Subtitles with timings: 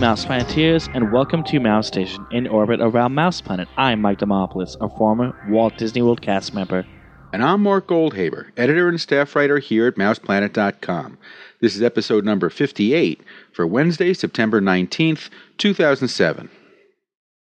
[0.00, 3.66] Mouse Planeteers, and welcome to Mouse Station in orbit around Mouse Planet.
[3.76, 6.86] I'm Mike Demopoulos, a former Walt Disney World cast member.
[7.32, 11.18] And I'm Mark Goldhaber, editor and staff writer here at MousePlanet.com.
[11.60, 13.22] This is episode number 58
[13.52, 16.48] for Wednesday, September 19th, 2007.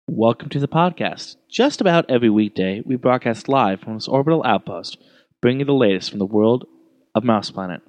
[0.07, 1.37] Welcome to the podcast.
[1.49, 4.97] Just about every weekday, we broadcast live from this orbital outpost,
[5.41, 6.65] bringing the latest from the world
[7.15, 7.79] of Mouse Planet.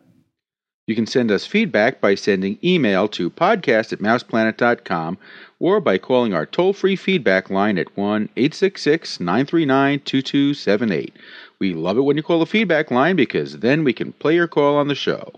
[0.86, 5.16] You can send us feedback by sending email to podcast at mouseplanet.com
[5.58, 11.16] or by calling our toll free feedback line at 1 866 939 2278.
[11.58, 14.46] We love it when you call the feedback line because then we can play your
[14.46, 15.32] call on the show.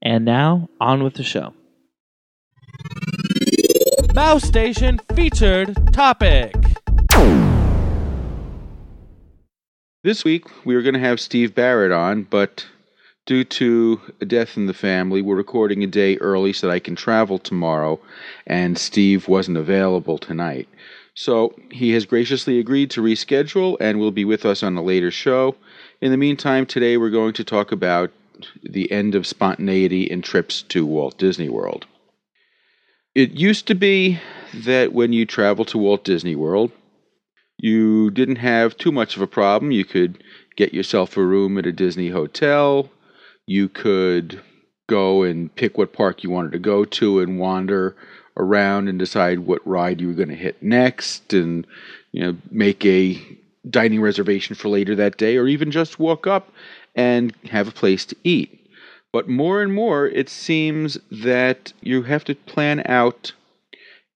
[0.00, 1.54] And now, on with the show.
[4.14, 6.54] Mouse Station featured topic.
[10.04, 12.66] This week we are going to have Steve Barrett on, but
[13.26, 16.78] due to a death in the family, we're recording a day early so that I
[16.78, 18.00] can travel tomorrow,
[18.46, 20.68] and Steve wasn't available tonight.
[21.14, 25.10] So he has graciously agreed to reschedule and will be with us on a later
[25.10, 25.56] show.
[26.00, 28.10] In the meantime, today we're going to talk about
[28.62, 31.86] the end of spontaneity in trips to Walt Disney World.
[33.14, 34.20] It used to be
[34.54, 36.72] that when you travel to Walt Disney World,
[37.58, 39.70] you didn't have too much of a problem.
[39.70, 40.24] You could
[40.56, 42.90] get yourself a room at a Disney hotel.
[43.52, 44.40] You could
[44.86, 47.94] go and pick what park you wanted to go to and wander
[48.34, 51.66] around and decide what ride you were going to hit next and
[52.12, 53.20] you know make a
[53.68, 56.50] dining reservation for later that day or even just walk up
[56.94, 58.58] and have a place to eat.
[59.12, 63.34] But more and more it seems that you have to plan out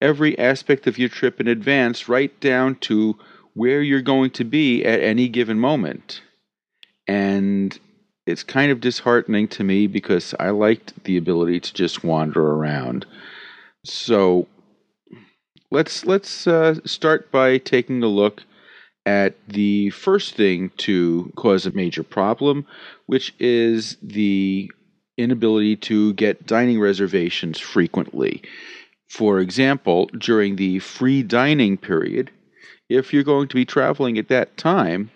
[0.00, 3.18] every aspect of your trip in advance right down to
[3.52, 6.22] where you're going to be at any given moment.
[7.06, 7.78] And
[8.26, 13.06] it's kind of disheartening to me because I liked the ability to just wander around.
[13.84, 14.48] So
[15.70, 18.42] let's let's uh, start by taking a look
[19.06, 22.66] at the first thing to cause a major problem,
[23.06, 24.70] which is the
[25.16, 28.42] inability to get dining reservations frequently.
[29.08, 32.32] For example, during the free dining period,
[32.88, 35.10] if you're going to be traveling at that time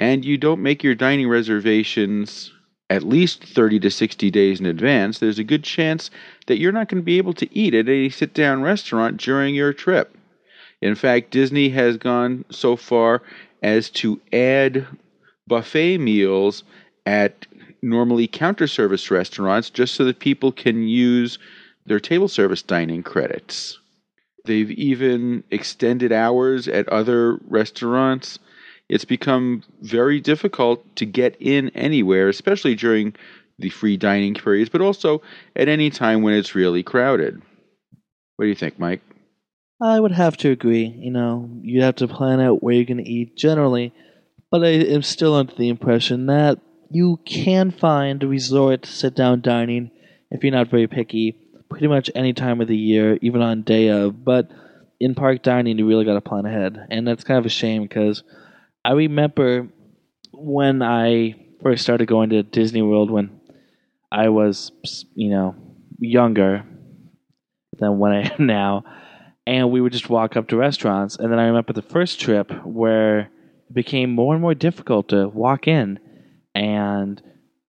[0.00, 2.52] and you don't make your dining reservations
[2.88, 6.10] at least 30 to 60 days in advance, there's a good chance
[6.46, 9.54] that you're not going to be able to eat at a sit down restaurant during
[9.54, 10.16] your trip.
[10.80, 13.22] In fact, Disney has gone so far
[13.62, 14.86] as to add
[15.48, 16.62] buffet meals
[17.06, 17.46] at
[17.82, 21.38] normally counter service restaurants just so that people can use
[21.86, 23.78] their table service dining credits.
[24.44, 28.38] They've even extended hours at other restaurants.
[28.88, 33.14] It's become very difficult to get in anywhere, especially during
[33.58, 35.22] the free dining periods, but also
[35.56, 37.40] at any time when it's really crowded.
[38.36, 39.00] What do you think, Mike?
[39.80, 40.86] I would have to agree.
[40.86, 43.92] You know, you have to plan out where you're going to eat generally,
[44.50, 46.60] but I am still under the impression that
[46.90, 49.90] you can find resort sit down dining
[50.30, 51.36] if you're not very picky
[51.68, 54.24] pretty much any time of the year, even on day of.
[54.24, 54.50] But
[55.00, 57.82] in park dining, you really got to plan ahead, and that's kind of a shame
[57.82, 58.22] because
[58.86, 59.68] I remember
[60.32, 63.40] when I first started going to Disney World when
[64.12, 64.70] I was,
[65.16, 65.56] you know,
[65.98, 66.64] younger
[67.80, 68.84] than when I am now,
[69.44, 71.16] and we would just walk up to restaurants.
[71.16, 75.26] And then I remember the first trip where it became more and more difficult to
[75.30, 75.98] walk in,
[76.54, 77.20] and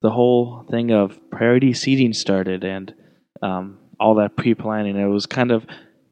[0.03, 2.93] the whole thing of priority seating started, and
[3.41, 4.95] um, all that pre-planning.
[4.95, 5.65] It was kind of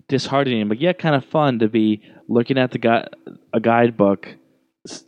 [0.08, 4.36] disheartening, but yet kind of fun to be looking at the gu- a guidebook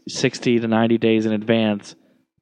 [0.07, 1.95] sixty to ninety days in advance,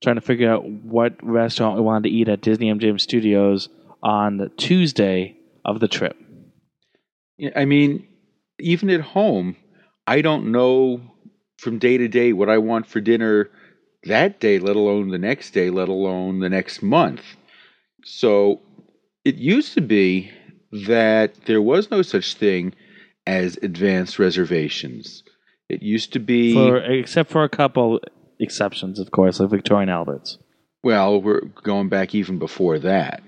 [0.03, 3.69] trying to figure out what restaurant we wanted to eat at Disney MGM Studios
[4.03, 6.15] on the Tuesday of the trip.
[7.55, 8.07] I mean,
[8.59, 9.57] even at home,
[10.07, 11.01] I don't know
[11.57, 13.49] from day to day what I want for dinner
[14.03, 17.23] that day, let alone the next day, let alone the next month.
[18.03, 18.61] So
[19.23, 20.31] it used to be
[20.71, 22.73] that there was no such thing
[23.25, 25.23] as advanced reservations.
[25.69, 27.99] It used to be, for, except for a couple
[28.39, 30.37] exceptions, of course, like Victoria Albert's.
[30.83, 33.23] Well, we're going back even before that.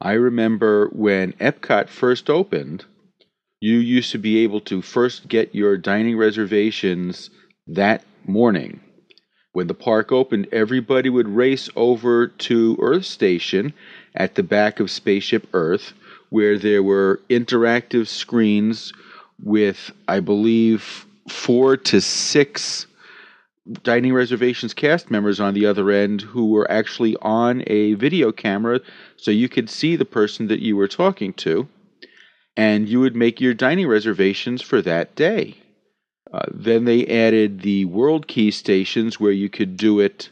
[0.00, 2.86] I remember when Epcot first opened,
[3.60, 7.30] you used to be able to first get your dining reservations
[7.66, 8.80] that morning.
[9.52, 13.74] When the park opened, everybody would race over to Earth Station
[14.14, 15.92] at the back of Spaceship Earth,
[16.30, 18.92] where there were interactive screens
[19.42, 22.86] with, I believe, four to six
[23.82, 28.80] dining reservations cast members on the other end who were actually on a video camera
[29.16, 31.68] so you could see the person that you were talking to.
[32.56, 35.56] and you would make your dining reservations for that day.
[36.32, 40.30] Uh, then they added the World Key stations where you could do it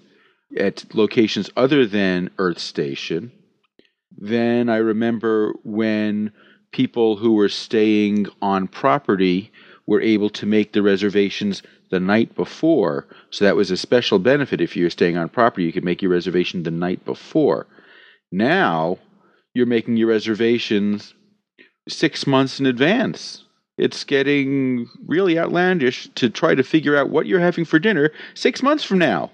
[0.56, 3.32] at locations other than Earth Station.
[4.16, 6.32] Then I remember when
[6.72, 9.50] people who were staying on property
[9.88, 13.06] were able to make the reservations the night before.
[13.30, 16.02] So that was a special benefit if you were staying on property, you could make
[16.02, 17.66] your reservation the night before.
[18.30, 18.98] Now
[19.54, 21.14] you're making your reservations
[21.88, 23.44] six months in advance.
[23.78, 28.62] It's getting really outlandish to try to figure out what you're having for dinner six
[28.62, 29.30] months from now.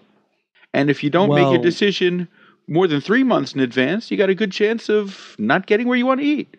[0.72, 2.28] And if you don't Well- make a decision
[2.68, 5.98] more than three months in advance, you got a good chance of not getting where
[5.98, 6.56] you want to eat.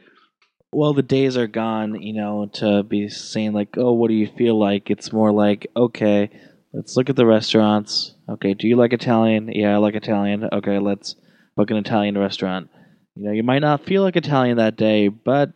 [0.75, 4.27] Well, the days are gone, you know, to be saying like, "Oh, what do you
[4.27, 6.29] feel like?" It's more like, "Okay,
[6.73, 8.13] let's look at the restaurants.
[8.27, 9.49] Okay, do you like Italian?
[9.53, 10.43] Yeah, I like Italian.
[10.51, 11.15] Okay, let's
[11.55, 12.67] book an Italian restaurant."
[13.15, 15.53] You know, you might not feel like Italian that day, but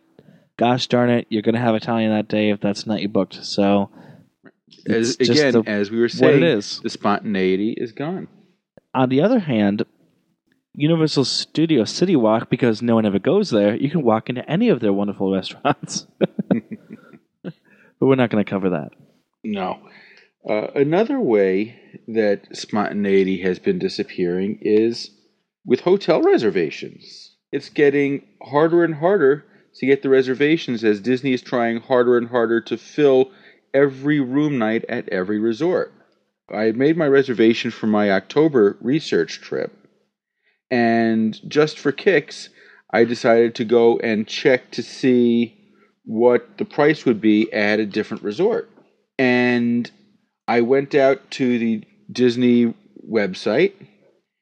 [0.57, 3.44] gosh darn it, you're gonna have Italian that day if that's not you booked.
[3.44, 3.89] So,
[4.88, 6.80] As, again, the- as we were saying, it is.
[6.81, 8.30] the spontaneity is gone.
[8.94, 9.83] On the other hand,
[10.74, 14.69] Universal Studio City Walk, because no one ever goes there, you can walk into any
[14.69, 16.06] of their wonderful restaurants.
[16.50, 17.54] but
[18.00, 18.92] we're not going to cover that.
[19.44, 19.80] No.
[20.48, 25.12] Uh, another way that spontaneity has been disappearing is
[25.66, 27.36] with hotel reservations.
[27.51, 29.45] It's getting harder and harder
[29.75, 33.31] to get the reservations as Disney is trying harder and harder to fill
[33.74, 35.94] every room night at every resort.
[36.51, 39.72] I had made my reservation for my October research trip,
[40.71, 42.50] and just for kicks,
[42.92, 45.56] I decided to go and check to see
[46.06, 48.69] what the price would be at a different resort.
[49.18, 49.89] And
[50.48, 52.74] I went out to the Disney
[53.07, 53.74] website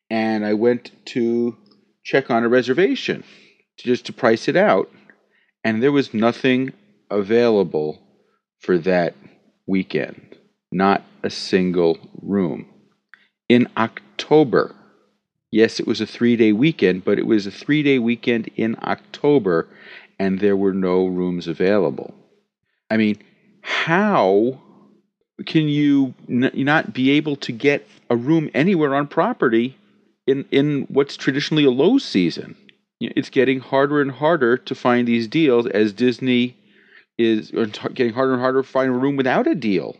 [0.10, 1.58] and I went to
[2.04, 3.24] check on a reservation
[3.78, 4.90] just to price it out.
[5.64, 6.72] And there was nothing
[7.10, 8.02] available
[8.60, 9.16] for that
[9.68, 10.38] weekend,
[10.72, 12.68] not a single room.
[13.50, 14.76] In October,
[15.52, 18.76] yes, it was a three day weekend, but it was a three day weekend in
[18.84, 19.68] October
[20.20, 22.14] and there were no rooms available.
[22.90, 23.18] I mean,
[23.62, 24.60] how
[25.46, 29.78] can you n- not be able to get a room anywhere on property
[30.26, 32.56] in in what's traditionally a low season?
[33.00, 36.56] It's getting harder and harder to find these deals as Disney
[37.18, 37.52] is
[37.94, 39.96] getting harder and harder to find a room without a deal.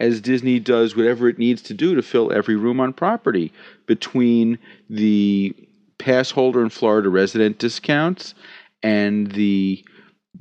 [0.00, 3.52] As Disney does whatever it needs to do to fill every room on property
[3.86, 4.58] between
[4.88, 5.54] the
[5.98, 8.34] pass holder and Florida resident discounts
[8.82, 9.84] and the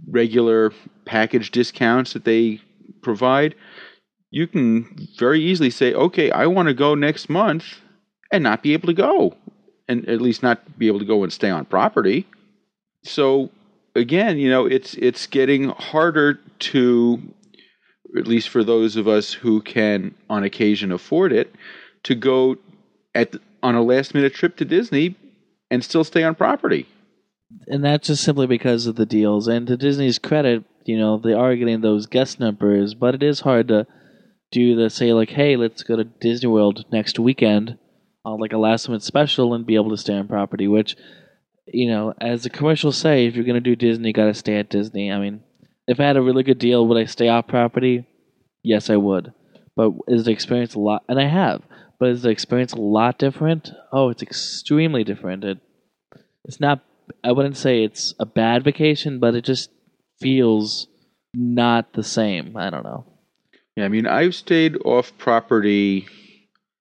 [0.09, 0.71] regular
[1.06, 2.61] package discounts that they
[3.01, 3.56] provide,
[4.31, 7.65] you can very easily say, okay, I want to go next month
[8.31, 9.35] and not be able to go,
[9.88, 12.27] and at least not be able to go and stay on property.
[13.03, 13.50] So
[13.95, 17.21] again, you know, it's it's getting harder to,
[18.17, 21.53] at least for those of us who can on occasion afford it,
[22.03, 22.57] to go
[23.13, 25.15] at on a last minute trip to Disney
[25.69, 26.88] and still stay on property.
[27.67, 29.47] and that's just simply because of the deals.
[29.47, 33.42] And to Disney's credit, you know, they are getting those guest numbers, but it is
[33.42, 33.85] hard to
[34.51, 37.78] do the say like, hey, let's go to Disney World next weekend
[38.25, 40.68] on like a last minute special and be able to stay on property.
[40.68, 40.95] Which,
[41.68, 44.69] you know, as the commercials say, if you're gonna do Disney, you gotta stay at
[44.69, 45.11] Disney.
[45.11, 45.42] I mean,
[45.90, 48.06] if I had a really good deal, would I stay off property?
[48.64, 49.34] Yes, I would.
[49.76, 51.04] But is the experience a lot?
[51.10, 51.64] And I have.
[52.00, 53.72] But is the experience a lot different?
[53.92, 55.44] Oh, it's extremely different.
[55.44, 55.58] It,
[56.46, 56.81] it's not
[57.24, 59.72] I wouldn't say it's a bad vacation, but it just
[60.19, 60.88] feels
[61.34, 62.56] not the same.
[62.56, 63.06] I don't know.
[63.76, 66.08] Yeah, I mean, I've stayed off property,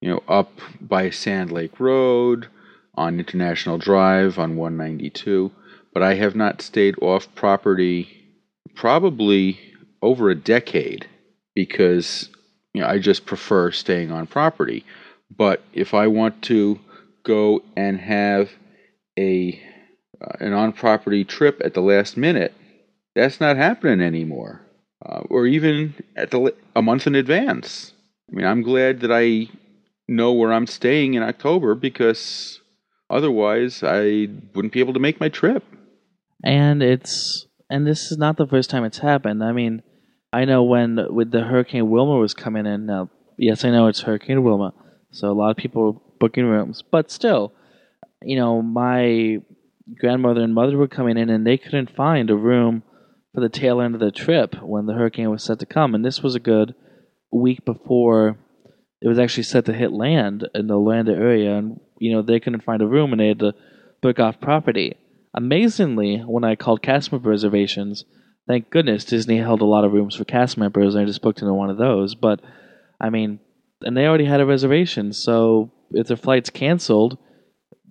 [0.01, 2.47] you know, up by Sand Lake Road,
[2.95, 5.51] on International Drive, on 192,
[5.93, 8.18] but I have not stayed off property
[8.79, 9.59] probably
[10.01, 11.05] over a decade
[11.53, 12.29] because,
[12.73, 14.85] you know, I just prefer staying on property.
[15.35, 16.79] But if I want to
[17.23, 18.49] go and have
[19.17, 19.61] a
[20.21, 22.53] uh, an on property trip at the last minute,
[23.15, 24.61] that's not happening anymore
[25.05, 27.91] uh, or even at the a month in advance.
[28.31, 29.49] I mean, I'm glad that I
[30.07, 32.61] know where I'm staying in October because
[33.09, 35.65] otherwise I wouldn't be able to make my trip.
[36.45, 39.43] And it's and this is not the first time it's happened.
[39.43, 39.83] I mean,
[40.31, 42.85] I know when with the Hurricane Wilma was coming in.
[42.85, 44.73] Now, yes, I know it's Hurricane Wilma,
[45.11, 47.53] so a lot of people were booking rooms, but still,
[48.21, 49.37] you know, my
[49.99, 52.83] grandmother and mother were coming in, and they couldn't find a room
[53.33, 55.95] for the tail end of the trip when the hurricane was set to come.
[55.95, 56.75] And this was a good
[57.31, 58.37] week before
[59.01, 62.39] it was actually set to hit land in the Orlando area, and you know they
[62.39, 63.53] couldn't find a room, and they had to
[64.01, 64.97] book off property.
[65.33, 68.05] Amazingly, when I called cast member reservations,
[68.47, 71.41] thank goodness Disney held a lot of rooms for cast members, and I just booked
[71.41, 72.15] into one of those.
[72.15, 72.41] But
[72.99, 73.39] I mean,
[73.81, 77.17] and they already had a reservation, so if their flight's canceled,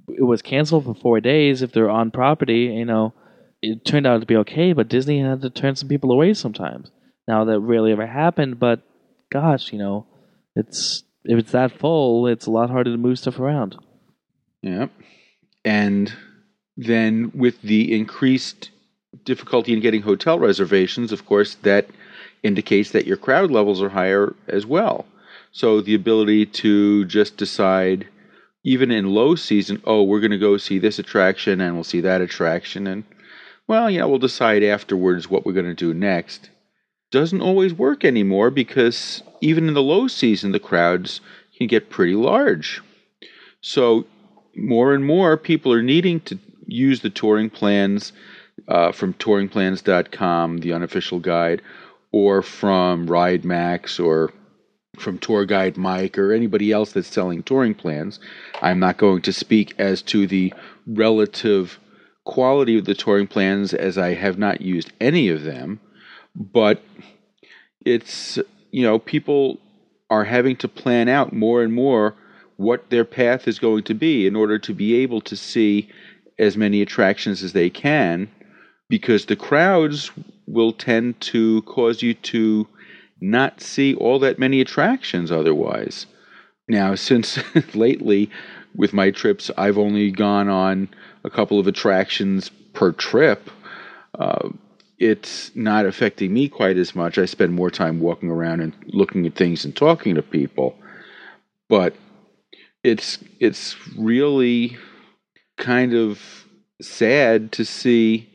[0.09, 1.63] it was canceled for four days.
[1.63, 3.15] If they're on property, you know,
[3.63, 4.73] it turned out to be okay.
[4.73, 6.91] But Disney had to turn some people away sometimes.
[7.27, 8.83] Now that rarely ever happened, but
[9.31, 10.07] gosh, you know,
[10.57, 13.77] it's if it's that full, it's a lot harder to move stuff around.
[14.63, 14.87] Yeah.
[15.65, 16.13] And
[16.79, 18.71] then with the increased
[19.25, 21.89] difficulty in getting hotel reservations, of course, that
[22.45, 25.05] indicates that your crowd levels are higher as well.
[25.51, 28.07] So the ability to just decide,
[28.63, 32.01] even in low season, oh, we're going to go see this attraction and we'll see
[32.03, 33.03] that attraction, and
[33.67, 36.49] well, yeah, we'll decide afterwards what we're going to do next,
[37.11, 41.21] doesn't always work anymore because even in the low season, the crowds
[41.57, 42.81] can get pretty large.
[43.63, 44.07] So
[44.55, 46.39] more and more people are needing to
[46.69, 48.13] use the touring plans
[48.69, 51.63] uh, from touringplans.com, the unofficial guide,
[52.13, 54.33] or from RideMax or
[54.99, 58.19] from Tour Guide Mike or anybody else that's selling touring plans.
[58.63, 60.53] I'm not going to speak as to the
[60.87, 61.79] relative
[62.25, 65.81] quality of the touring plans as I have not used any of them,
[66.35, 66.83] but
[67.85, 68.39] it's,
[68.71, 69.59] you know, people
[70.11, 72.15] are having to plan out more and more
[72.57, 75.89] what their path is going to be in order to be able to see
[76.39, 78.29] as many attractions as they can
[78.89, 80.11] because the crowds
[80.47, 82.67] will tend to cause you to
[83.21, 86.07] not see all that many attractions otherwise.
[86.69, 87.39] Now, since
[87.75, 88.31] lately
[88.75, 90.89] with my trips, I've only gone on
[91.25, 93.51] a couple of attractions per trip.
[94.19, 94.51] Uh,
[94.99, 97.19] it's not affecting me quite as much.
[97.19, 100.77] I spend more time walking around and looking at things and talking to people.
[101.69, 101.95] But
[102.83, 104.77] it's it's really
[105.59, 106.47] kind of
[106.81, 108.29] sad to see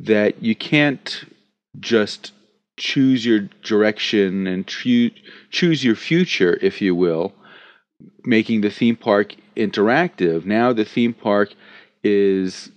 [0.00, 1.24] that you can't
[1.78, 2.32] just
[2.76, 5.10] choose your direction and choo-
[5.50, 7.32] choose your future, if you will,
[8.24, 10.44] making the theme park interactive.
[10.44, 11.54] Now the theme park
[12.02, 12.70] is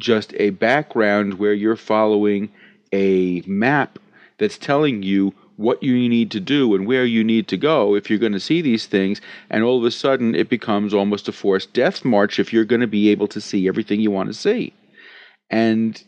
[0.00, 2.50] just a background where you're following
[2.92, 3.98] a map
[4.38, 8.08] that's telling you what you need to do and where you need to go if
[8.08, 9.20] you're going to see these things.
[9.50, 12.80] And all of a sudden, it becomes almost a forced death march if you're going
[12.80, 14.72] to be able to see everything you want to see.
[15.50, 16.02] And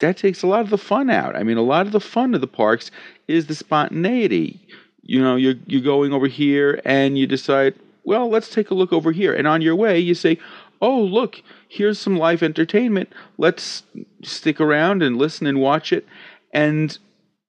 [0.00, 1.36] that takes a lot of the fun out.
[1.36, 2.90] I mean, a lot of the fun of the parks
[3.28, 4.60] is the spontaneity.
[5.02, 8.92] You know, you're you're going over here and you decide, well, let's take a look
[8.92, 9.34] over here.
[9.34, 10.38] And on your way, you say,
[10.82, 13.12] oh, look, here's some live entertainment.
[13.38, 13.82] Let's
[14.22, 16.06] stick around and listen and watch it.
[16.52, 16.98] And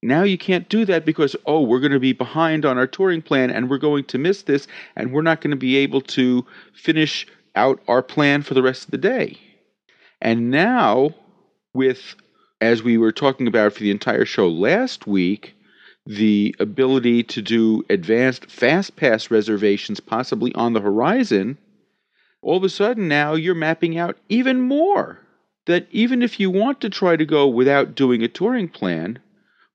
[0.02, 3.22] now you can't do that because, oh, we're going to be behind on our touring
[3.22, 6.46] plan and we're going to miss this and we're not going to be able to
[6.74, 9.38] finish out our plan for the rest of the day.
[10.20, 11.16] And now,
[11.74, 12.16] with,
[12.60, 15.56] as we were talking about for the entire show last week,
[16.06, 21.58] the ability to do advanced fast pass reservations possibly on the horizon,
[22.42, 25.20] all of a sudden now you're mapping out even more.
[25.68, 29.20] That even if you want to try to go without doing a touring plan,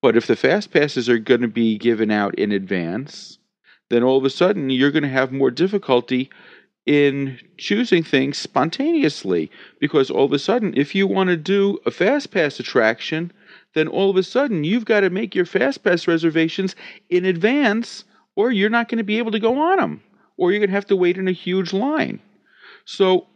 [0.07, 3.39] but if the fast passes are going to be given out in advance,
[3.91, 6.31] then all of a sudden you're going to have more difficulty
[6.87, 9.51] in choosing things spontaneously.
[9.81, 13.33] Because all of a sudden if you want to do a fast pass attraction
[13.75, 16.77] then all of a sudden you've got to make your fast pass reservations
[17.11, 18.05] in advance
[18.37, 20.01] or you're not going to be able to go on them
[20.37, 22.21] or you're going to have to wait in a huge line.
[22.85, 23.27] So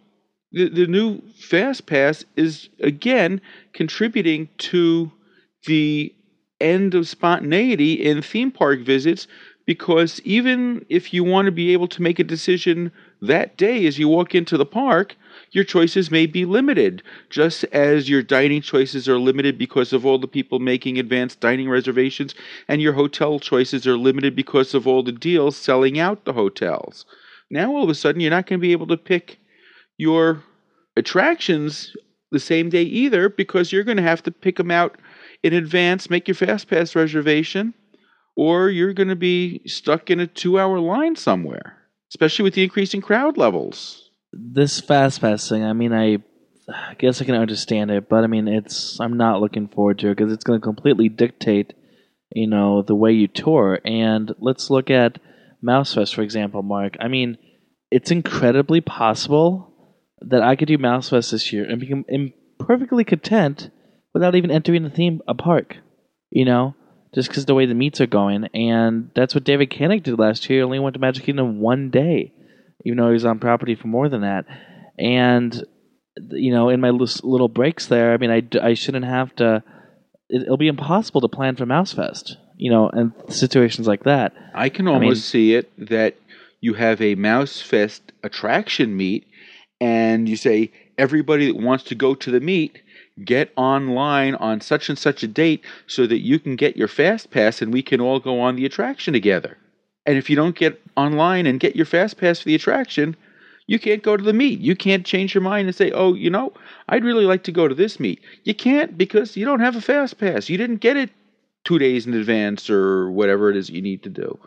[0.52, 3.40] the, the new fast pass is again
[3.72, 5.10] contributing to
[5.66, 6.14] the
[6.60, 9.26] end of spontaneity in theme park visits
[9.66, 12.90] because even if you want to be able to make a decision
[13.22, 15.14] that day as you walk into the park,
[15.52, 20.18] your choices may be limited, just as your dining choices are limited because of all
[20.18, 22.34] the people making advanced dining reservations,
[22.66, 27.04] and your hotel choices are limited because of all the deals selling out the hotels.
[27.50, 29.38] Now, all of a sudden, you're not going to be able to pick
[29.98, 30.42] your
[30.96, 31.94] attractions
[32.32, 34.98] the same day either because you're going to have to pick them out
[35.42, 37.74] in advance, make your fast pass reservation,
[38.36, 41.78] or you're going to be stuck in a two hour line somewhere,
[42.10, 44.10] especially with the increasing crowd levels.
[44.32, 46.18] This fast pass thing, I mean, I,
[46.98, 50.16] guess I can understand it, but I mean, it's I'm not looking forward to it
[50.16, 51.74] because it's going to completely dictate,
[52.32, 53.80] you know, the way you tour.
[53.84, 55.18] And let's look at
[55.64, 56.96] Mousefest, for example, Mark.
[57.00, 57.38] I mean,
[57.90, 63.70] it's incredibly possible that I could do Mousefest this year and be perfectly content
[64.12, 65.76] without even entering the theme a park.
[66.30, 66.74] You know,
[67.14, 70.48] just because the way the meets are going, and that's what David Koenig did last
[70.48, 70.60] year.
[70.60, 72.32] He only went to Magic Kingdom one day,
[72.84, 74.44] even though he was on property for more than that.
[74.98, 75.64] And
[76.30, 79.62] you know, in my little breaks there, I mean, I, I shouldn't have to
[80.28, 82.36] it, it'll be impossible to plan for Mouse Fest.
[82.56, 84.34] You know, and situations like that.
[84.54, 86.16] I can almost mean- see it that
[86.60, 89.26] you have a Mouse Fest attraction meet,
[89.80, 92.82] and you say everybody that wants to go to the meet
[93.24, 97.30] get online on such and such a date so that you can get your fast
[97.30, 99.56] pass and we can all go on the attraction together.
[100.06, 103.16] And if you don't get online and get your fast pass for the attraction,
[103.66, 104.60] you can't go to the meet.
[104.60, 106.52] You can't change your mind and say, "Oh, you know,
[106.88, 109.80] I'd really like to go to this meet." You can't because you don't have a
[109.80, 110.48] fast pass.
[110.48, 111.10] You didn't get it
[111.64, 114.38] 2 days in advance or whatever it is you need to do.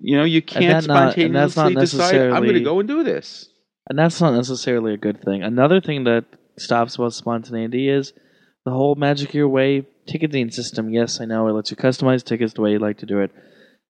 [0.00, 2.80] You know, you can't that not- and that's spontaneously not decide I'm going to go
[2.80, 3.48] and do this.
[3.90, 5.42] And that's not necessarily a good thing.
[5.42, 6.24] Another thing that
[6.56, 8.12] stops about spontaneity is
[8.64, 10.90] the whole Magic Your Way ticketing system.
[10.90, 13.30] Yes, I know it lets you customize tickets the way you'd like to do it.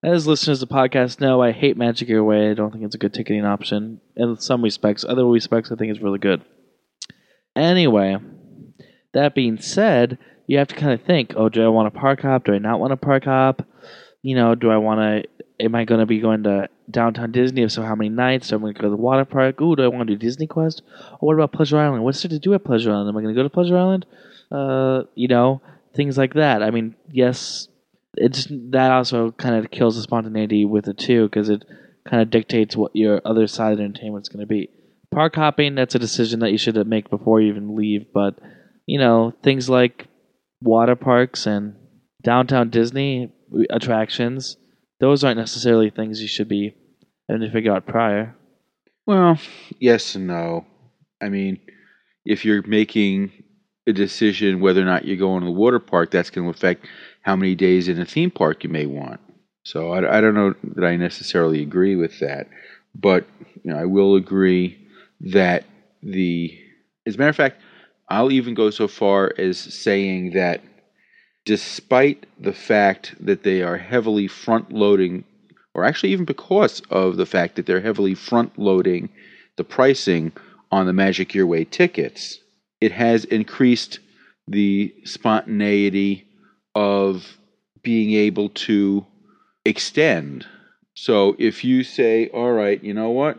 [0.05, 2.51] As listeners of the podcast know, I hate Magic Your Way.
[2.51, 5.05] I don't think it's a good ticketing option in some respects.
[5.05, 6.43] Other respects, I think it's really good.
[7.55, 8.17] Anyway,
[9.15, 12.23] that being said, you have to kind of think: Oh, do I want a park
[12.23, 12.45] hop?
[12.45, 13.67] Do I not want a park hop?
[14.23, 15.45] You know, do I want to?
[15.63, 17.63] Am I going to be going to downtown Disney?
[17.63, 18.49] If so, how many nights?
[18.49, 19.61] So I'm going to go to the water park?
[19.61, 20.83] Ooh, do I want to do Disney Quest?
[21.21, 22.03] Or what about Pleasure Island?
[22.03, 23.09] What's there to do at Pleasure Island?
[23.09, 24.05] Am I going to go to Pleasure Island?
[24.51, 25.63] Uh, you know,
[25.95, 26.63] things like that.
[26.63, 27.69] I mean, yes,
[28.17, 31.65] it's that also kind of kills the spontaneity with it too, because it
[32.05, 34.69] kind of dictates what your other side of entertainment is going to be.
[35.11, 38.07] Park hopping, that's a decision that you should make before you even leave.
[38.13, 38.39] But
[38.87, 40.09] you know, things like
[40.61, 41.77] water parks and
[42.23, 43.33] downtown Disney
[43.71, 44.57] attractions,
[45.03, 46.77] those aren't necessarily things you should be
[47.29, 48.37] having to figure out prior.
[49.05, 49.37] Well,
[49.81, 50.65] yes and no.
[51.21, 51.59] I mean,
[52.25, 53.33] if you're making
[53.89, 56.87] a decision whether or not you're going to the water park, that's going to affect
[57.23, 59.21] how many days in a theme park you may want.
[59.65, 62.47] So I, I don't know that I necessarily agree with that,
[62.95, 63.27] but
[63.65, 64.87] you know, I will agree
[65.21, 65.65] that
[66.01, 66.57] the,
[67.07, 67.61] as a matter of fact,
[68.09, 70.61] I'll even go so far as saying that
[71.45, 75.25] despite the fact that they are heavily front loading,
[75.75, 79.09] or actually even because of the fact that they're heavily front loading
[79.57, 80.33] the pricing
[80.71, 82.39] on the Magic Your Way tickets,
[82.81, 83.99] it has increased
[84.49, 86.27] the spontaneity
[86.75, 87.39] of
[87.83, 89.07] being able to
[89.65, 90.47] extend.
[90.95, 93.39] So if you say, all right, you know what?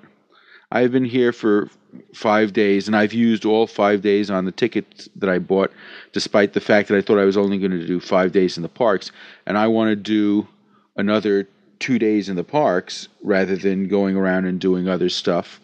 [0.74, 1.70] I've been here for
[2.16, 5.72] five days and I've used all five days on the tickets that I bought,
[6.14, 8.64] despite the fact that I thought I was only going to do five days in
[8.64, 9.12] the parks.
[9.46, 10.48] And I want to do
[10.96, 15.62] another two days in the parks rather than going around and doing other stuff.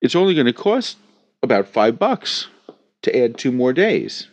[0.00, 0.96] It's only going to cost
[1.40, 2.48] about five bucks
[3.02, 4.26] to add two more days.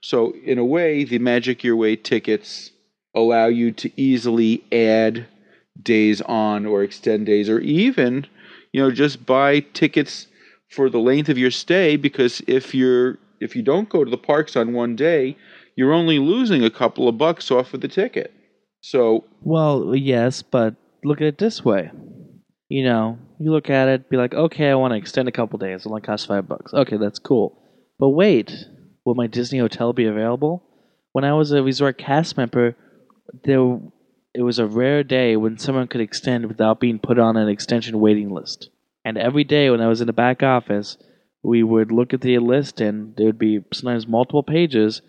[0.00, 2.70] So, in a way, the Magic Your Way tickets
[3.14, 5.26] allow you to easily add
[5.82, 8.26] days on or extend days or even
[8.72, 10.26] you know just buy tickets
[10.70, 14.18] for the length of your stay because if you're if you don't go to the
[14.18, 15.36] parks on one day
[15.76, 18.32] you're only losing a couple of bucks off of the ticket
[18.80, 21.90] so Well, yes, but look at it this way.
[22.68, 25.58] You know, you look at it, be like, okay, I want to extend a couple
[25.58, 25.84] days.
[25.84, 26.74] It only costs five bucks.
[26.74, 27.60] Okay, that's cool.
[27.98, 28.66] But wait,
[29.04, 30.62] will my Disney hotel be available?
[31.12, 32.76] When I was a resort cast member,
[33.44, 33.80] there
[34.34, 37.98] it was a rare day when someone could extend without being put on an extension
[37.98, 38.70] waiting list.
[39.04, 40.96] And every day when I was in the back office,
[41.42, 45.00] we would look at the list and there would be sometimes multiple pages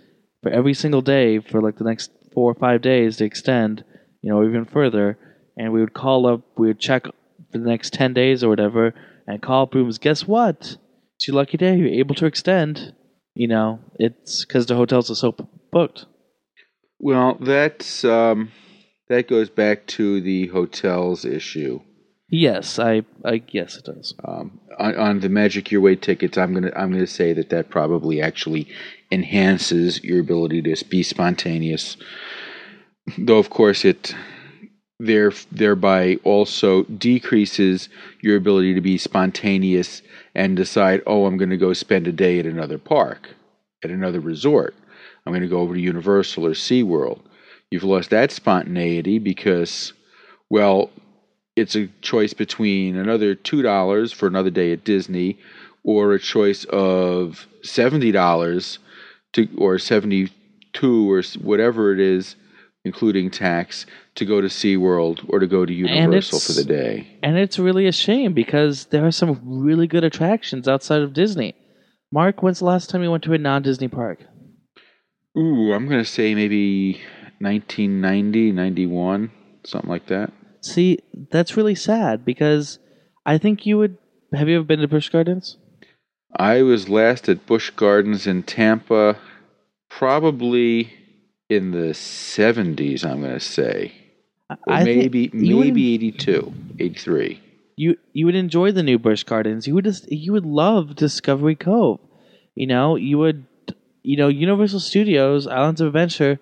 [0.42, 3.84] for every single day for like the next four or five days to extend,
[4.22, 5.18] you know, even further.
[5.58, 8.94] And we would call up, we would check for the next 10 days or whatever,
[9.28, 9.98] and call up rooms.
[9.98, 10.78] Guess what?
[11.16, 11.76] It's your lucky day.
[11.76, 12.94] You're able to extend.
[13.36, 15.36] You know, it's because the hotels are so
[15.72, 16.06] booked.
[17.00, 18.52] well that's um
[19.10, 21.82] that goes back to the hotels issue
[22.32, 24.14] Yes, I, I yes, it does.
[24.24, 27.72] um, on, on the Magic Your Way tickets, I'm gonna I'm gonna say that that
[27.72, 28.68] probably actually
[29.12, 31.98] enhances your ability to be spontaneous.
[33.18, 34.14] Though of course it
[35.00, 37.90] there thereby also decreases
[38.22, 40.02] your ability to be spontaneous
[40.36, 43.30] and decide, oh, I'm going to go spend a day at another park,
[43.82, 44.76] at another resort.
[45.26, 47.22] I'm going to go over to Universal or SeaWorld.
[47.72, 49.94] You've lost that spontaneity because,
[50.50, 50.90] well,
[51.56, 55.38] it's a choice between another two dollars for another day at Disney,
[55.84, 58.80] or a choice of seventy dollars
[59.34, 60.30] to or seventy
[60.74, 62.36] two or whatever it is,
[62.86, 67.08] including tax, to go to SeaWorld or to go to Universal for the day.
[67.22, 71.56] And it's really a shame because there are some really good attractions outside of Disney.
[72.12, 74.24] Mark, when's the last time you went to a non Disney park?
[75.38, 77.00] Ooh, I'm gonna say maybe
[77.40, 79.32] 1990, 91,
[79.64, 80.32] something like that.
[80.62, 81.00] See,
[81.32, 82.80] that's really sad because
[83.26, 83.98] I think you would.
[84.34, 85.58] Have you ever been to Busch Gardens?
[86.36, 89.18] I was last at Busch Gardens in Tampa,
[89.90, 90.94] probably
[91.50, 93.94] in the 70s, I'm going to say.
[94.68, 97.42] Or maybe maybe 82, 83.
[97.78, 99.68] you you would enjoy the new Busch Gardens.
[99.68, 102.00] You would just you would love Discovery Cove.
[102.56, 103.46] You know, you would
[104.04, 106.40] you know, Universal Studios, Islands of Adventure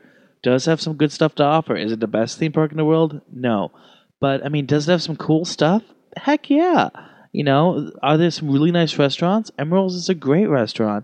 [0.47, 1.75] does have some good stuff to offer.
[1.75, 3.19] Is it the best theme park in the world?
[3.29, 3.73] No.
[4.21, 5.83] But I mean, does it have some cool stuff?
[6.15, 6.87] Heck yeah.
[7.33, 9.51] You know, are there some really nice restaurants?
[9.59, 11.03] Emeril's is a great restaurant.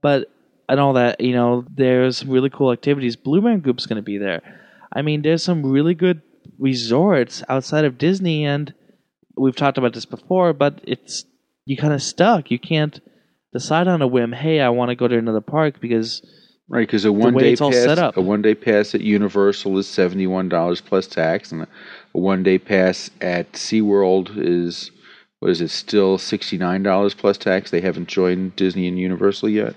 [0.00, 0.32] But
[0.70, 3.14] and all that, you know, there's some really cool activities.
[3.14, 4.40] Blue Man Group's going to be there.
[4.90, 6.22] I mean, there's some really good
[6.58, 8.72] resorts outside of Disney and
[9.36, 11.26] we've talked about this before, but it's
[11.66, 12.50] you kind of stuck.
[12.50, 13.02] You can't
[13.52, 14.32] decide on a whim.
[14.32, 16.22] Hey, I want to go to another park because
[16.70, 18.16] Right, because a one day it's all pass, set up.
[18.18, 21.68] a one day pass at Universal is seventy one dollars plus tax, and a
[22.12, 24.90] one day pass at SeaWorld is
[25.40, 27.70] what is it still sixty nine dollars plus tax?
[27.70, 29.76] They haven't joined Disney and Universal yet,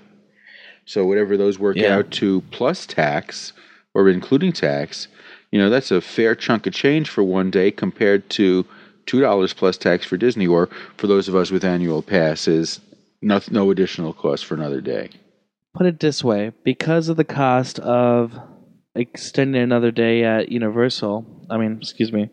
[0.84, 1.96] so whatever those work Yeah.
[1.96, 3.54] out to plus tax
[3.94, 5.08] or including tax,
[5.50, 8.66] you know that's a fair chunk of change for one day compared to
[9.06, 12.80] two dollars plus tax for Disney, or for those of us with annual passes,
[13.22, 15.08] no, no additional cost for another day.
[15.74, 18.32] Put it this way: because of the cost of
[18.94, 22.30] extending another day at Universal, I mean, excuse me,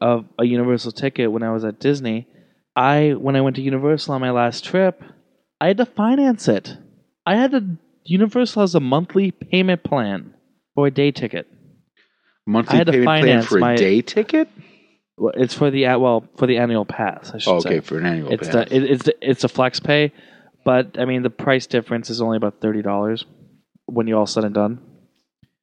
[0.00, 2.26] of a Universal ticket when I was at Disney,
[2.74, 5.02] I when I went to Universal on my last trip,
[5.60, 6.76] I had to finance it.
[7.24, 7.64] I had to.
[8.04, 10.34] Universal has a monthly payment plan
[10.76, 11.48] for a day ticket.
[12.46, 14.48] Monthly I had to payment plan finance for a my- day ticket.
[15.18, 17.32] Well, It's for the well for the annual pass.
[17.34, 17.68] I should Oh, say.
[17.70, 18.68] okay, for an annual it's pass.
[18.68, 20.12] the it, it's the, it's a flex pay,
[20.66, 23.24] but I mean the price difference is only about thirty dollars
[23.86, 24.80] when you all said and done.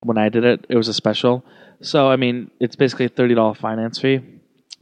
[0.02, 1.44] When I did it, it was a special,
[1.82, 4.22] so I mean it's basically a thirty dollar finance fee.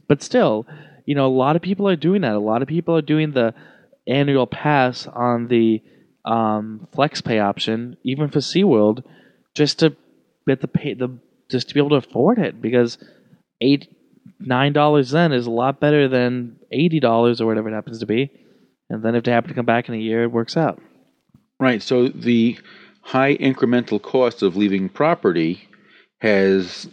[0.06, 0.64] But still,
[1.06, 2.36] you know, a lot of people are doing that.
[2.36, 3.52] A lot of people are doing the
[4.06, 5.82] annual pass on the
[6.24, 9.02] um, flex pay option, even for SeaWorld,
[9.54, 9.96] just to
[10.46, 11.18] get the pay the
[11.50, 12.96] just to be able to afford it because
[13.60, 13.92] eight
[14.38, 18.06] nine dollars then is a lot better than eighty dollars or whatever it happens to
[18.06, 18.30] be.
[18.92, 20.78] And then if they happen to come back in a year, it works out.
[21.58, 21.82] right.
[21.82, 22.58] So the
[23.00, 25.66] high incremental cost of leaving property
[26.20, 26.88] has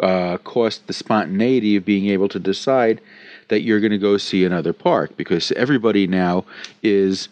[0.00, 3.00] uh, cost the spontaneity of being able to decide
[3.48, 6.44] that you're going to go see another park because everybody now
[6.82, 7.28] is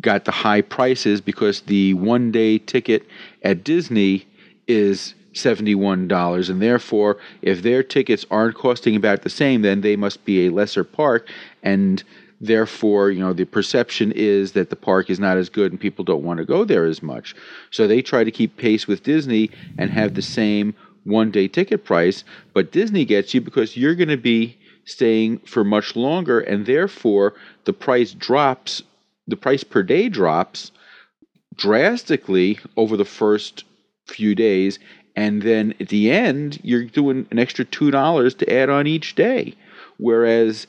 [0.00, 3.06] got the high prices because the one day ticket
[3.42, 4.26] at Disney
[4.66, 10.24] is $71 and therefore if their tickets aren't costing about the same then they must
[10.24, 11.28] be a lesser park
[11.62, 12.02] and
[12.42, 16.04] therefore you know the perception is that the park is not as good and people
[16.04, 17.34] don't want to go there as much.
[17.70, 20.74] So they try to keep pace with Disney and have the same
[21.04, 25.64] one day ticket price but Disney gets you because you're going to be staying for
[25.64, 28.82] much longer and therefore the price drops
[29.26, 30.72] the price per day drops
[31.54, 33.64] drastically over the first
[34.06, 34.78] few days.
[35.14, 39.14] And then at the end you're doing an extra two dollars to add on each
[39.14, 39.54] day.
[39.98, 40.66] Whereas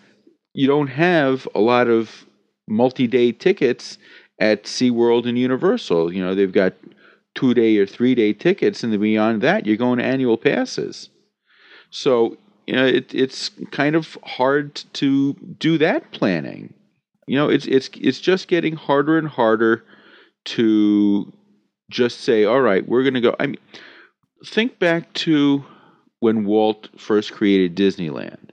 [0.54, 2.26] you don't have a lot of
[2.68, 3.98] multi-day tickets
[4.40, 6.14] at SeaWorld and Universal.
[6.14, 6.74] You know they've got
[7.36, 11.10] two day or three day tickets and then beyond that you're going to annual passes.
[11.90, 12.38] So
[12.68, 16.74] you know it, it's kind of hard to do that planning.
[17.28, 19.84] You know it's it's it's just getting harder and harder
[20.46, 21.32] to
[21.90, 23.36] just say all right we're going to go.
[23.40, 23.58] I mean
[24.46, 25.64] think back to
[26.20, 28.50] when walt first created disneyland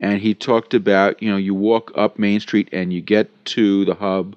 [0.00, 3.84] and he talked about you know you walk up main street and you get to
[3.84, 4.36] the hub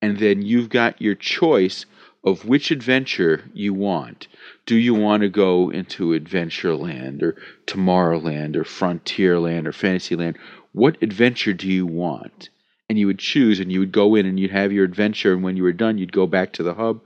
[0.00, 1.86] and then you've got your choice
[2.24, 4.28] of which adventure you want.
[4.66, 10.36] Do you want to go into adventureland or tomorrowland or frontierland or fantasyland?
[10.72, 12.50] What adventure do you want?
[12.88, 15.42] And you would choose and you would go in and you'd have your adventure and
[15.42, 17.00] when you were done you'd go back to the hub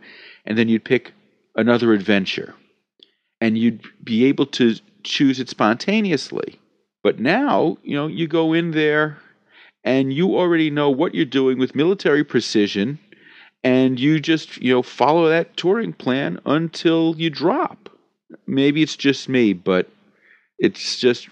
[0.45, 1.13] and then you'd pick
[1.55, 2.55] another adventure.
[3.41, 6.61] And you'd be able to choose it spontaneously
[7.03, 9.19] but now you know you go in there
[9.85, 12.99] and you already know what you're doing with military precision
[13.65, 17.89] and you just you know follow that touring plan until you drop
[18.47, 19.89] maybe it's just me but
[20.59, 21.29] it's just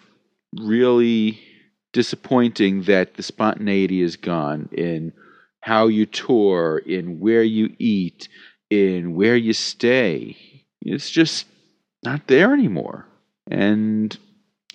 [0.59, 1.41] really
[1.93, 5.13] disappointing that the spontaneity is gone in
[5.61, 8.29] how you tour, in where you eat,
[8.71, 10.37] in where you stay.
[10.81, 11.47] It's just
[12.03, 13.07] not there anymore.
[13.51, 14.17] And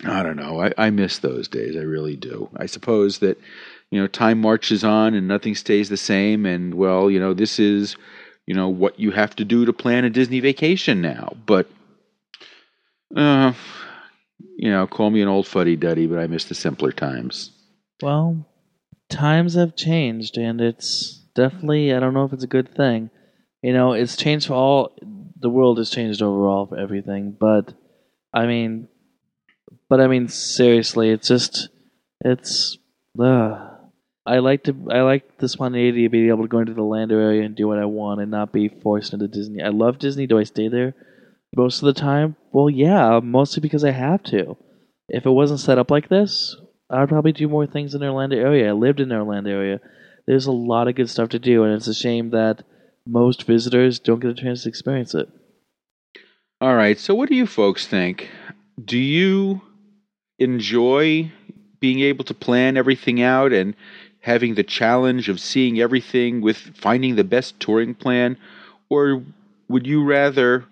[0.04, 0.60] I don't know.
[0.60, 1.76] I, I miss those days.
[1.76, 2.50] I really do.
[2.56, 3.40] I suppose that,
[3.90, 6.44] you know, time marches on and nothing stays the same.
[6.44, 7.96] And, well, you know, this is,
[8.46, 11.34] you know, what you have to do to plan a Disney vacation now.
[11.46, 11.70] But,
[13.16, 13.54] uh,
[14.56, 17.50] you know, call me an old fuddy duddy, but I miss the simpler times.
[18.02, 18.46] Well,
[19.08, 23.10] times have changed, and it's definitely I don't know if it's a good thing.
[23.62, 24.96] You know, it's changed for all.
[25.38, 27.72] The world has changed overall for everything, but
[28.32, 28.88] I mean,
[29.88, 31.68] but I mean, seriously, it's just,
[32.24, 32.78] it's.
[33.18, 33.70] Uh,
[34.26, 34.76] I like to.
[34.90, 37.68] I like the spontaneity of being able to go into the Lando area and do
[37.68, 39.62] what I want and not be forced into Disney.
[39.62, 40.26] I love Disney.
[40.26, 40.94] Do I stay there
[41.54, 42.34] most of the time?
[42.52, 44.56] Well, yeah, mostly because I have to.
[45.08, 46.56] If it wasn't set up like this,
[46.90, 48.68] I'd probably do more things in the Orlando area.
[48.68, 49.80] I lived in the Orlando area.
[50.26, 52.64] There's a lot of good stuff to do, and it's a shame that
[53.06, 55.28] most visitors don't get a chance to experience it.
[56.60, 56.98] All right.
[56.98, 58.28] So, what do you folks think?
[58.82, 59.60] Do you
[60.38, 61.30] enjoy
[61.80, 63.74] being able to plan everything out and
[64.20, 68.36] having the challenge of seeing everything with finding the best touring plan?
[68.88, 69.22] Or
[69.68, 70.64] would you rather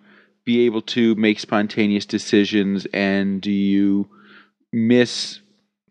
[0.45, 4.09] be able to make spontaneous decisions and do you
[4.73, 5.41] miss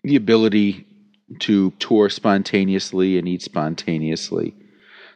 [0.04, 0.86] the ability
[1.40, 4.54] to tour spontaneously and eat spontaneously?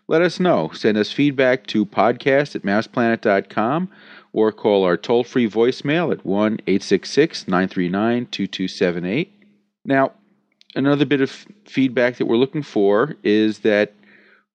[0.08, 0.72] Let us know.
[0.74, 3.90] Send us feedback to podcast at mouseplanet.com
[4.38, 9.34] or call our toll free voicemail at 1 866 939 2278.
[9.84, 10.12] Now,
[10.76, 11.32] another bit of
[11.66, 13.94] feedback that we're looking for is that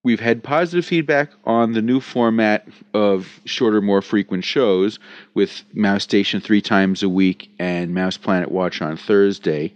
[0.04, 5.00] we've had positive feedback on the new format of shorter, more frequent shows
[5.34, 9.74] with Mouse Station three times a week and Mouse Planet Watch on Thursday.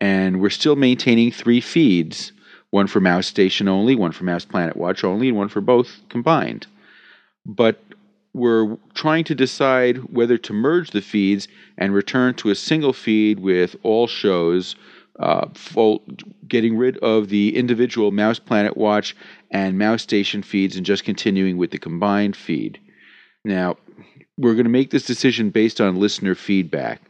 [0.00, 2.30] And we're still maintaining three feeds
[2.70, 5.98] one for Mouse Station only, one for Mouse Planet Watch only, and one for both
[6.08, 6.68] combined.
[7.44, 7.82] But
[8.32, 13.40] we're trying to decide whether to merge the feeds and return to a single feed
[13.40, 14.76] with all shows,
[15.18, 15.46] uh,
[16.46, 19.16] getting rid of the individual Mouse Planet Watch
[19.50, 22.78] and Mouse Station feeds and just continuing with the combined feed.
[23.44, 23.76] Now,
[24.38, 27.02] we're going to make this decision based on listener feedback.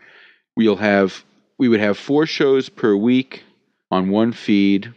[0.56, 1.24] We'll have
[1.59, 3.44] we would have four shows per week
[3.90, 4.94] on one feed.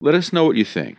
[0.00, 0.98] Let us know what you think.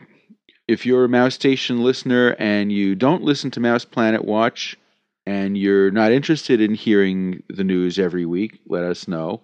[0.71, 4.77] If you're a Mouse Station listener and you don't listen to Mouse Planet Watch
[5.25, 9.41] and you're not interested in hearing the news every week, let us know.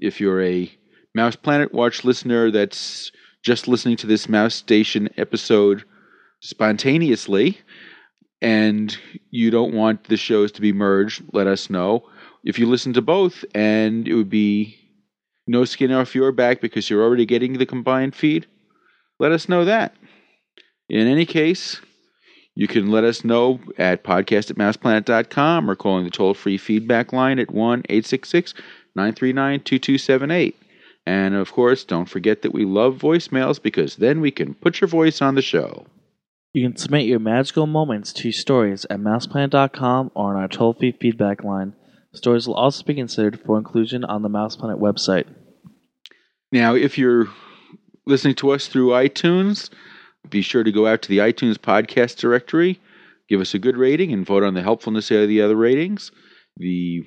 [0.00, 0.68] If you're a
[1.14, 3.12] Mouse Planet Watch listener that's
[3.44, 5.84] just listening to this Mouse Station episode
[6.40, 7.60] spontaneously
[8.42, 8.98] and
[9.30, 12.02] you don't want the shows to be merged, let us know.
[12.42, 14.76] If you listen to both and it would be
[15.46, 18.48] no skin off your back because you're already getting the combined feed,
[19.20, 19.94] let us know that.
[20.88, 21.80] In any case,
[22.54, 27.12] you can let us know at podcast at mouseplanet.com or calling the toll free feedback
[27.12, 28.54] line at 1 866
[28.94, 30.56] 939 2278.
[31.06, 34.88] And of course, don't forget that we love voicemails because then we can put your
[34.88, 35.86] voice on the show.
[36.52, 40.92] You can submit your magical moments to stories at mouseplanet.com or on our toll free
[40.92, 41.74] feedback line.
[42.14, 45.26] Stories will also be considered for inclusion on the Mouseplanet website.
[46.50, 47.28] Now, if you're
[48.06, 49.68] listening to us through iTunes,
[50.30, 52.80] be sure to go out to the iTunes podcast directory,
[53.28, 56.10] give us a good rating, and vote on the helpfulness of the other ratings.
[56.56, 57.04] The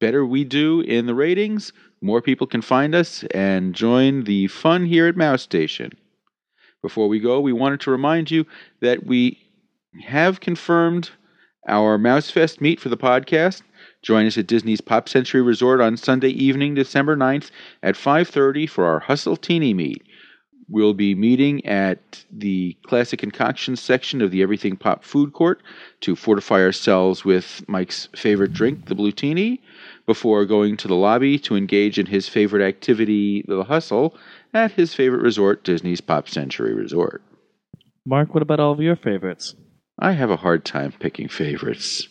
[0.00, 4.86] better we do in the ratings, more people can find us and join the fun
[4.86, 5.92] here at Mouse Station.
[6.82, 8.46] Before we go, we wanted to remind you
[8.80, 9.38] that we
[10.02, 11.10] have confirmed
[11.68, 13.62] our Mousefest meet for the podcast.
[14.02, 17.50] Join us at Disney's Pop Century Resort on Sunday evening, December 9th
[17.82, 20.02] at 5:30 for our Hustletini meet.
[20.70, 25.62] We'll be meeting at the Classic Concoctions section of the Everything Pop food court
[26.02, 29.58] to fortify ourselves with Mike's favorite drink, the Blutini,
[30.06, 34.16] before going to the lobby to engage in his favorite activity, the hustle,
[34.54, 37.20] at his favorite resort, Disney's Pop Century Resort.
[38.06, 39.56] Mark, what about all of your favorites?
[39.98, 42.08] I have a hard time picking favorites.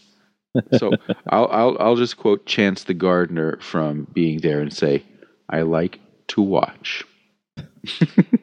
[0.78, 0.92] so
[1.30, 5.04] I'll, I'll I'll just quote Chance the gardener from being there and say,
[5.50, 7.06] "I like to watch."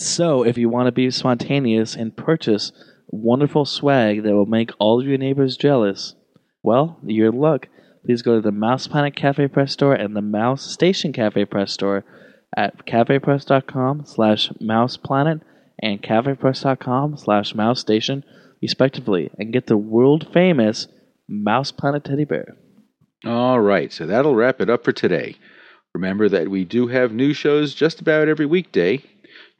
[0.00, 2.72] so, if you want to be spontaneous and purchase
[3.08, 6.14] wonderful swag that will make all of your neighbors jealous,
[6.62, 7.68] well, you're luck.
[8.04, 11.72] Please go to the Mouse Planet Cafe Press Store and the Mouse Station Cafe Press
[11.72, 12.04] Store
[12.56, 15.42] at cafepress.com slash mouseplanet
[15.78, 18.24] and cafepress.com slash mouse station,
[18.62, 20.88] respectively, and get the world famous
[21.28, 22.56] Mouse Planet teddy bear.
[23.26, 25.36] All right, so that'll wrap it up for today.
[25.94, 29.02] Remember that we do have new shows just about every weekday.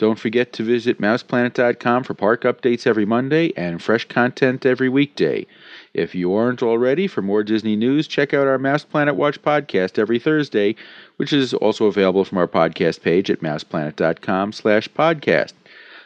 [0.00, 5.46] Don't forget to visit mouseplanet.com for park updates every Monday and fresh content every weekday.
[5.92, 9.98] If you aren't already, for more Disney news, check out our Mouse Planet Watch podcast
[9.98, 10.74] every Thursday,
[11.18, 15.52] which is also available from our podcast page at mouseplanet.com slash podcast.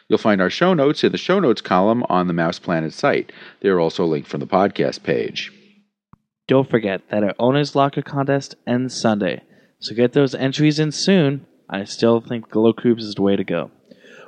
[0.09, 3.31] You'll find our show notes in the show notes column on the Mouse Planet site.
[3.61, 5.53] They are also linked from the podcast page.
[6.49, 9.41] Don't forget that our Owner's Locker contest ends Sunday,
[9.79, 11.45] so get those entries in soon.
[11.69, 13.71] I still think Glow Cubes is the way to go.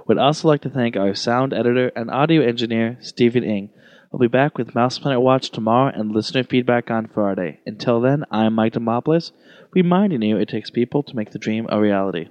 [0.07, 3.69] We'd also like to thank our sound editor and audio engineer, Stephen Ing.
[4.11, 7.59] We'll be back with Mouse Planet Watch tomorrow and listener feedback on Friday.
[7.65, 9.31] Until then, I'm Mike Demopoulos,
[9.73, 12.29] reminding you it takes people to make the dream a reality.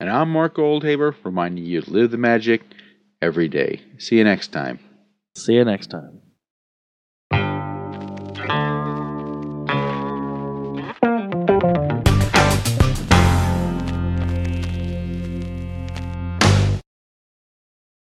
[0.00, 2.62] And I'm Mark Goldhaber, reminding you to live the magic
[3.20, 3.82] every day.
[3.98, 4.78] See you next time.
[5.36, 6.22] See you next time.